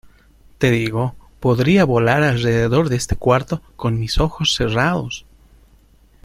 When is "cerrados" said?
4.55-5.27